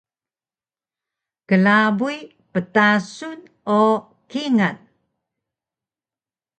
[1.47, 2.17] klabuy
[2.53, 3.39] ptasun
[3.79, 3.81] o
[4.29, 4.77] kingal